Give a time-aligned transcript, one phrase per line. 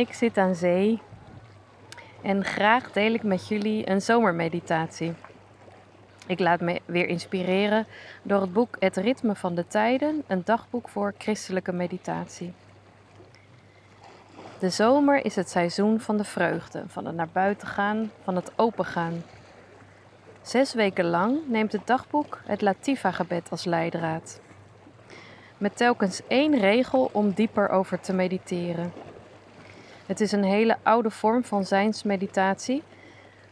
[0.00, 1.00] Ik zit aan zee
[2.22, 5.12] en graag deel ik met jullie een zomermeditatie.
[6.26, 7.86] Ik laat me weer inspireren
[8.22, 12.52] door het boek Het Ritme van de Tijden, een dagboek voor christelijke meditatie.
[14.58, 18.52] De zomer is het seizoen van de vreugde, van het naar buiten gaan, van het
[18.56, 19.22] opengaan.
[20.42, 24.40] Zes weken lang neemt het dagboek het Latifa-gebed als leidraad.
[25.58, 29.09] Met telkens één regel om dieper over te mediteren.
[30.10, 32.82] Het is een hele oude vorm van zijnsmeditatie,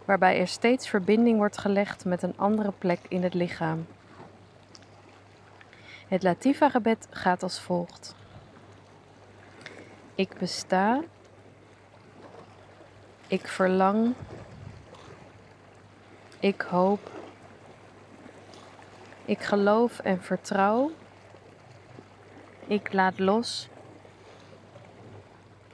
[0.05, 3.87] waarbij er steeds verbinding wordt gelegd met een andere plek in het lichaam.
[6.09, 8.15] Het Latifa-gebed gaat als volgt.
[10.15, 11.01] Ik besta.
[13.27, 14.15] Ik verlang.
[16.41, 17.11] Ik hoop.
[19.25, 20.91] Ik geloof en vertrouw.
[22.66, 23.69] Ik laat los.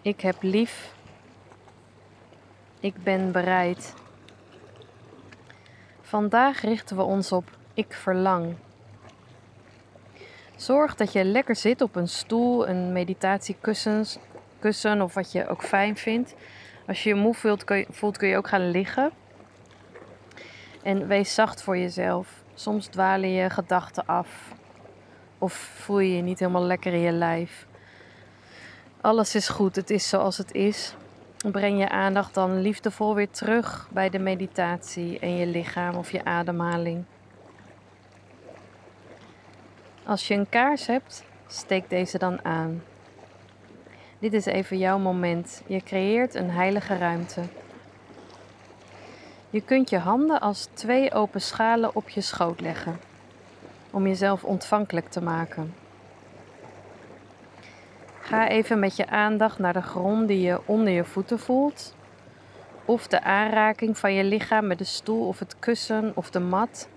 [0.04, 0.94] Ik heb lief.
[2.80, 3.94] Ik ben bereid.
[6.00, 8.54] Vandaag richten we ons op ik verlang.
[10.56, 14.04] Zorg dat je lekker zit op een stoel, een meditatiekussen
[14.58, 16.34] kussen of wat je ook fijn vindt.
[16.86, 19.10] Als je je moe voelt voelt, kun je ook gaan liggen.
[20.82, 22.42] En wees zacht voor jezelf.
[22.54, 24.52] Soms dwalen je gedachten af.
[25.38, 27.66] Of voel je je niet helemaal lekker in je lijf.
[29.04, 30.94] Alles is goed, het is zoals het is.
[31.50, 36.24] Breng je aandacht dan liefdevol weer terug bij de meditatie en je lichaam of je
[36.24, 37.04] ademhaling.
[40.04, 42.82] Als je een kaars hebt, steek deze dan aan.
[44.18, 45.62] Dit is even jouw moment.
[45.66, 47.42] Je creëert een heilige ruimte.
[49.50, 53.00] Je kunt je handen als twee open schalen op je schoot leggen,
[53.90, 55.83] om jezelf ontvankelijk te maken.
[58.24, 61.94] Ga even met je aandacht naar de grond die je onder je voeten voelt,
[62.84, 66.88] of de aanraking van je lichaam met de stoel of het kussen of de mat.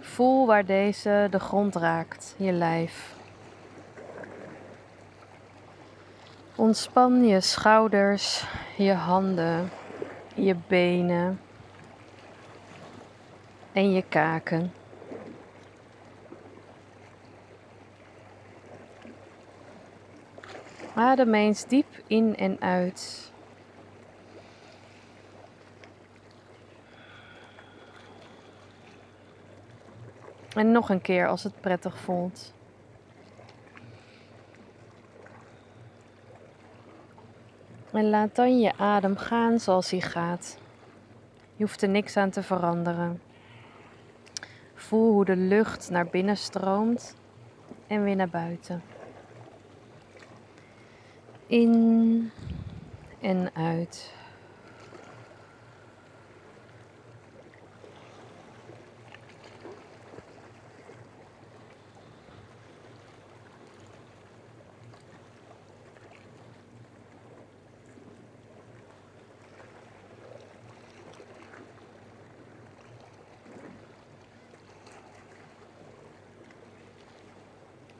[0.00, 3.14] Voel waar deze de grond raakt, je lijf.
[6.54, 8.44] Ontspan je schouders,
[8.76, 9.70] je handen,
[10.34, 11.40] je benen
[13.72, 14.79] en je kaken.
[20.94, 23.32] Adem eens diep in en uit.
[30.54, 32.52] En nog een keer als het prettig voelt.
[37.92, 40.58] En laat dan je adem gaan zoals hij gaat.
[41.56, 43.20] Je hoeft er niks aan te veranderen.
[44.74, 47.16] Voel hoe de lucht naar binnen stroomt
[47.86, 48.82] en weer naar buiten.
[51.50, 52.30] In
[53.20, 54.12] en uit.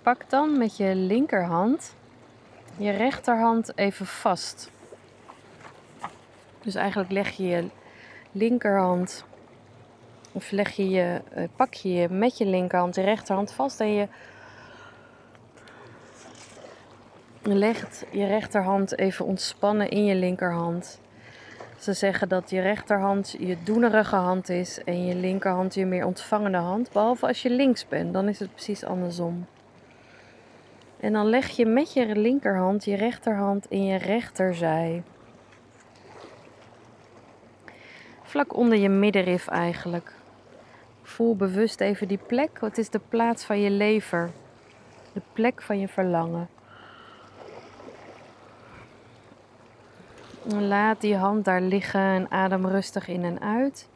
[0.03, 1.95] Pak dan met je linkerhand
[2.81, 4.71] je rechterhand even vast.
[6.63, 7.65] Dus eigenlijk leg je je
[8.33, 9.25] linkerhand,
[10.33, 13.95] of leg je je, uh, pak je je met je linkerhand je rechterhand vast en
[13.95, 14.09] je
[17.43, 21.01] legt je rechterhand even ontspannen in je linkerhand.
[21.79, 26.59] Ze zeggen dat je rechterhand je doenerige hand is en je linkerhand je meer ontvangende
[26.59, 26.93] hand.
[26.93, 29.47] Behalve als je links bent, dan is het precies andersom.
[31.01, 35.03] En dan leg je met je linkerhand je rechterhand in je rechterzij.
[38.23, 40.13] Vlak onder je middenrif eigenlijk.
[41.03, 42.59] Voel bewust even die plek.
[42.59, 44.31] Wat is de plaats van je lever?
[45.13, 46.49] De plek van je verlangen.
[50.43, 53.89] Laat die hand daar liggen en adem rustig in en uit.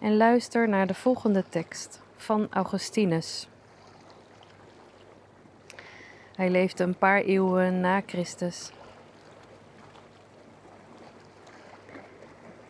[0.00, 3.48] En luister naar de volgende tekst van Augustinus.
[6.38, 8.70] Hij leefde een paar eeuwen na Christus.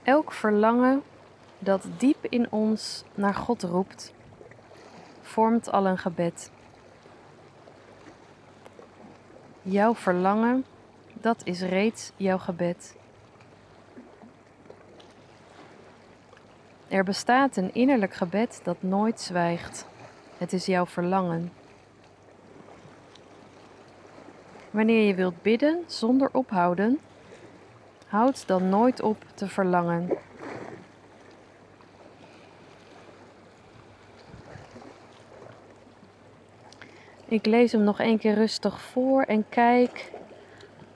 [0.02, 1.02] Elk verlangen
[1.58, 4.12] dat diep in ons naar God roept,
[5.20, 6.50] vormt al een gebed.
[9.62, 10.64] Jouw verlangen,
[11.12, 12.96] dat is reeds jouw gebed.
[16.88, 19.86] Er bestaat een innerlijk gebed dat nooit zwijgt.
[20.38, 21.57] Het is jouw verlangen.
[24.70, 26.98] Wanneer je wilt bidden zonder ophouden,
[28.06, 30.10] houd dan nooit op te verlangen.
[37.24, 40.12] Ik lees hem nog een keer rustig voor en kijk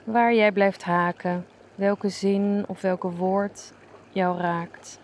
[0.05, 3.73] waar jij blijft haken, welke zin of welke woord
[4.11, 5.01] jou raakt.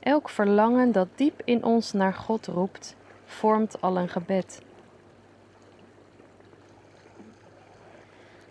[0.00, 2.96] Elk verlangen dat diep in ons naar God roept,
[3.36, 4.62] vormt al een gebed.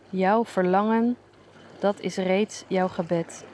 [0.10, 1.18] Jouw verlangen,
[1.80, 3.46] dat is reeds jouw gebed.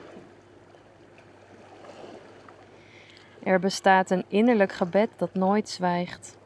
[3.43, 6.37] Er bestaat een innerlijk gebed dat nooit zwijgt.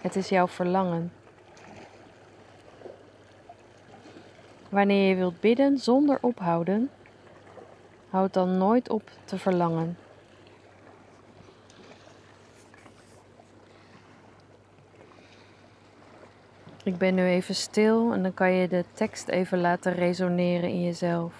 [0.00, 1.12] Het is jouw verlangen.
[4.68, 6.90] Wanneer je wilt bidden zonder ophouden,
[8.10, 9.96] houd dan nooit op te verlangen.
[16.88, 20.82] Ik ben nu even stil en dan kan je de tekst even laten resoneren in
[20.82, 21.32] jezelf.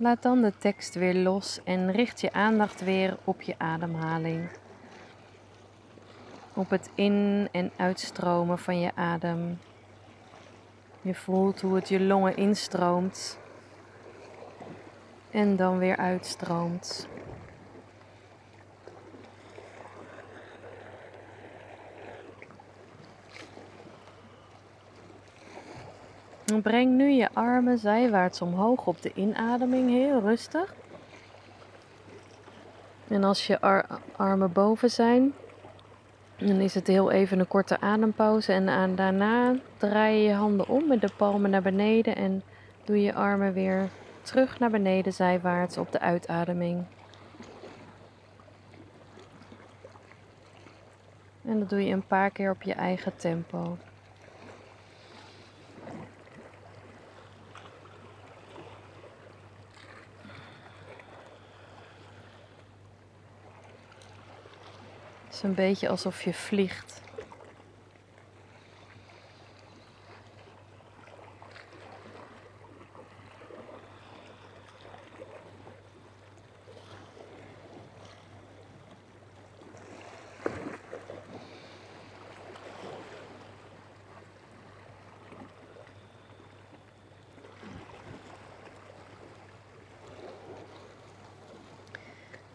[0.00, 4.50] Laat dan de tekst weer los en richt je aandacht weer op je ademhaling.
[6.54, 9.58] Op het in- en uitstromen van je adem.
[11.00, 13.38] Je voelt hoe het je longen instroomt
[15.30, 17.08] en dan weer uitstroomt.
[26.56, 30.74] Breng nu je armen zijwaarts omhoog op de inademing, heel rustig.
[33.08, 33.82] En als je
[34.16, 35.32] armen boven zijn,
[36.36, 38.52] dan is het heel even een korte adempauze.
[38.52, 42.42] En daarna draai je je handen om met de palmen naar beneden en
[42.84, 43.88] doe je armen weer
[44.22, 46.84] terug naar beneden zijwaarts op de uitademing.
[51.44, 53.76] En dat doe je een paar keer op je eigen tempo.
[65.38, 67.00] Is een beetje alsof je vliegt.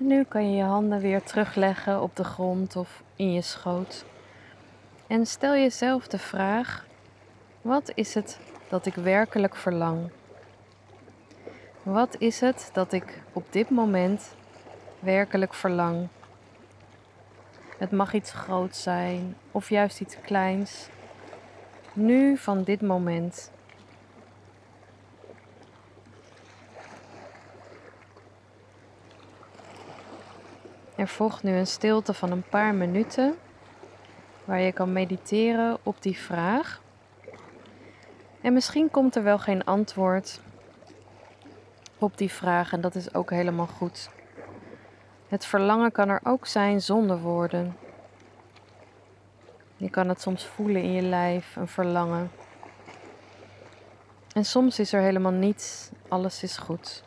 [0.06, 4.06] Nu kan je je handen weer terugleggen op de grond of in je schoot.
[5.08, 6.86] En stel jezelf de vraag:
[7.62, 10.10] wat is het dat ik werkelijk verlang?
[11.84, 14.36] Wat is het dat ik op dit moment
[15.00, 16.08] werkelijk verlang?
[17.78, 20.88] Het mag iets groots zijn of juist iets kleins.
[21.94, 23.52] Nu van dit moment.
[31.04, 33.36] Er volgt nu een stilte van een paar minuten
[34.46, 36.82] waar je kan mediteren op die vraag.
[38.42, 40.42] En misschien komt er wel geen antwoord
[41.98, 44.10] op die vraag en dat is ook helemaal goed.
[45.28, 47.78] Het verlangen kan er ook zijn zonder woorden.
[49.78, 52.32] Je kan het soms voelen in je lijf, een verlangen.
[54.34, 57.04] En soms is er helemaal niets, alles is goed.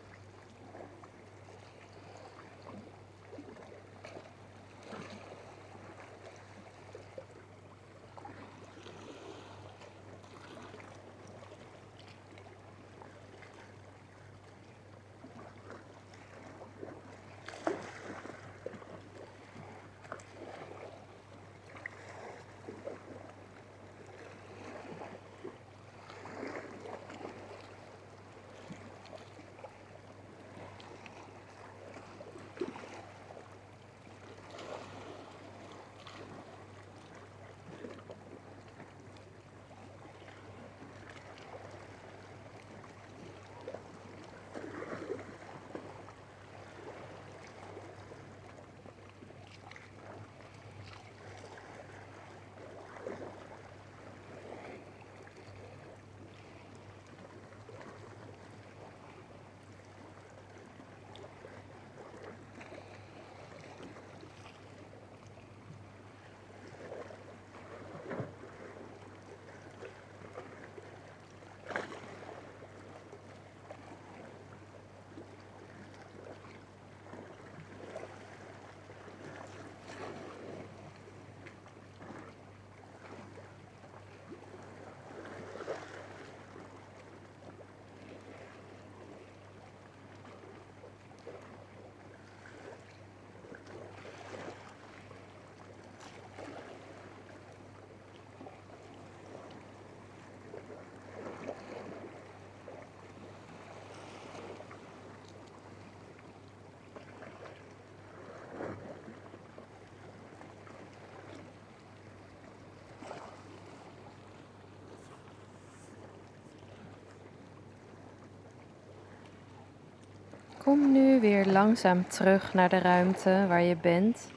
[120.66, 124.30] Kom nu weer langzaam terug naar de ruimte waar je bent.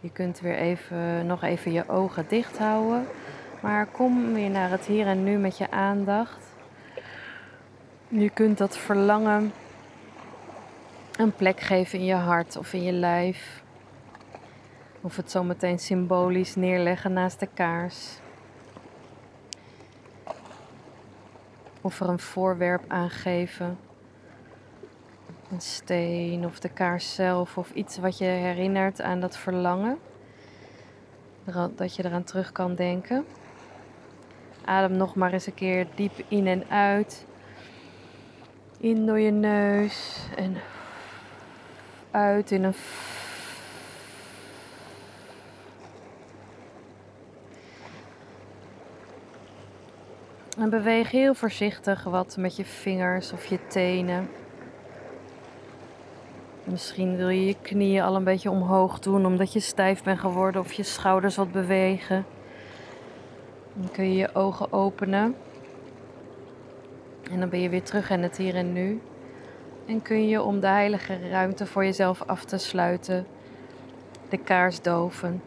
[0.00, 3.06] Je kunt weer even, nog even je ogen dicht houden.
[3.62, 6.44] Maar kom weer naar het hier en nu met je aandacht.
[8.08, 9.52] Je kunt dat verlangen
[11.16, 13.62] een plek geven in je hart of in je lijf.
[15.00, 18.18] Of het zometeen symbolisch neerleggen naast de kaars.
[21.80, 23.78] Of er een voorwerp aangeven.
[25.50, 29.98] Een steen of de kaars zelf of iets wat je herinnert aan dat verlangen.
[31.76, 33.26] Dat je eraan terug kan denken.
[34.64, 37.26] Adem nog maar eens een keer diep in en uit.
[38.78, 40.56] In door je neus en
[42.10, 42.74] uit in een.
[50.58, 54.28] En beweeg heel voorzichtig wat met je vingers of je tenen.
[56.70, 60.60] Misschien wil je je knieën al een beetje omhoog doen omdat je stijf bent geworden
[60.60, 62.24] of je schouders wat bewegen.
[63.74, 65.36] Dan kun je je ogen openen.
[67.30, 69.00] En dan ben je weer terug in het hier en nu.
[69.86, 73.26] En kun je om de heilige ruimte voor jezelf af te sluiten
[74.28, 75.42] de kaars doven.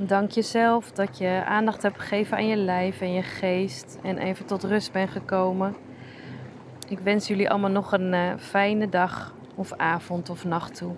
[0.00, 4.46] Dank jezelf dat je aandacht hebt gegeven aan je lijf en je geest en even
[4.46, 5.87] tot rust bent gekomen.
[6.88, 10.94] Ik wens jullie allemaal nog een uh, fijne dag of avond of nacht toe.